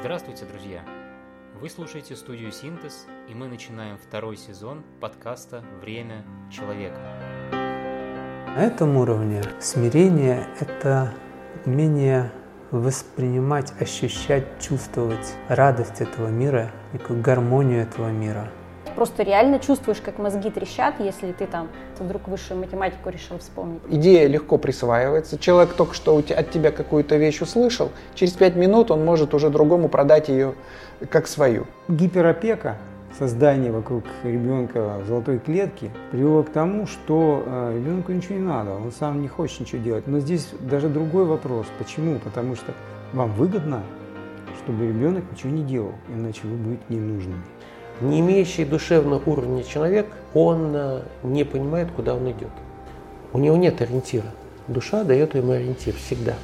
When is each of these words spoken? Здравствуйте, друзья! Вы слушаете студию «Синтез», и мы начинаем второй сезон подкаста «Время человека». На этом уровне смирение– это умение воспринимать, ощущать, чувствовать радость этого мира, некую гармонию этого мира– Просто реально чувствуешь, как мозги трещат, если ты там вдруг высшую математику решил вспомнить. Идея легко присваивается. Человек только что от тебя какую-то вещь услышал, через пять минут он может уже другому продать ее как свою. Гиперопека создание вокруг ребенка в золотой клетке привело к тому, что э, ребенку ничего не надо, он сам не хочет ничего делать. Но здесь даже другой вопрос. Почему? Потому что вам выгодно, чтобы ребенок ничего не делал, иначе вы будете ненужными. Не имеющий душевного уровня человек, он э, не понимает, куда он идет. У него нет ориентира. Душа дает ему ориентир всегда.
Здравствуйте, 0.00 0.46
друзья! 0.46 0.82
Вы 1.60 1.68
слушаете 1.68 2.16
студию 2.16 2.52
«Синтез», 2.52 3.06
и 3.28 3.34
мы 3.34 3.48
начинаем 3.48 3.98
второй 3.98 4.38
сезон 4.38 4.82
подкаста 4.98 5.62
«Время 5.82 6.24
человека». 6.50 6.98
На 8.56 8.62
этом 8.62 8.96
уровне 8.96 9.42
смирение– 9.60 10.48
это 10.60 11.12
умение 11.66 12.32
воспринимать, 12.70 13.74
ощущать, 13.78 14.46
чувствовать 14.58 15.34
радость 15.48 16.00
этого 16.00 16.28
мира, 16.28 16.70
некую 16.94 17.20
гармонию 17.20 17.82
этого 17.82 18.08
мира– 18.08 18.50
Просто 19.00 19.22
реально 19.22 19.58
чувствуешь, 19.60 20.02
как 20.02 20.18
мозги 20.18 20.50
трещат, 20.50 20.96
если 21.00 21.32
ты 21.32 21.46
там 21.46 21.68
вдруг 21.98 22.28
высшую 22.28 22.60
математику 22.60 23.08
решил 23.08 23.38
вспомнить. 23.38 23.80
Идея 23.88 24.28
легко 24.28 24.58
присваивается. 24.58 25.38
Человек 25.38 25.72
только 25.72 25.94
что 25.94 26.18
от 26.18 26.50
тебя 26.50 26.70
какую-то 26.70 27.16
вещь 27.16 27.40
услышал, 27.40 27.92
через 28.14 28.34
пять 28.34 28.56
минут 28.56 28.90
он 28.90 29.02
может 29.02 29.32
уже 29.32 29.48
другому 29.48 29.88
продать 29.88 30.28
ее 30.28 30.52
как 31.08 31.28
свою. 31.28 31.66
Гиперопека 31.88 32.76
создание 33.18 33.72
вокруг 33.72 34.04
ребенка 34.22 34.98
в 35.02 35.06
золотой 35.06 35.38
клетке 35.38 35.90
привело 36.10 36.42
к 36.42 36.50
тому, 36.50 36.86
что 36.86 37.42
э, 37.46 37.76
ребенку 37.78 38.12
ничего 38.12 38.34
не 38.34 38.44
надо, 38.44 38.74
он 38.74 38.92
сам 38.92 39.22
не 39.22 39.28
хочет 39.28 39.60
ничего 39.60 39.82
делать. 39.82 40.06
Но 40.08 40.20
здесь 40.20 40.50
даже 40.60 40.90
другой 40.90 41.24
вопрос. 41.24 41.66
Почему? 41.78 42.18
Потому 42.18 42.54
что 42.54 42.74
вам 43.14 43.32
выгодно, 43.32 43.82
чтобы 44.62 44.88
ребенок 44.88 45.24
ничего 45.32 45.52
не 45.52 45.62
делал, 45.62 45.94
иначе 46.10 46.42
вы 46.44 46.56
будете 46.56 46.84
ненужными. 46.90 47.42
Не 48.00 48.20
имеющий 48.20 48.64
душевного 48.64 49.22
уровня 49.26 49.62
человек, 49.62 50.06
он 50.32 50.72
э, 50.74 51.02
не 51.22 51.44
понимает, 51.44 51.88
куда 51.94 52.14
он 52.14 52.30
идет. 52.30 52.50
У 53.32 53.38
него 53.38 53.56
нет 53.56 53.80
ориентира. 53.82 54.26
Душа 54.68 55.04
дает 55.04 55.34
ему 55.34 55.52
ориентир 55.52 55.94
всегда. 55.94 56.34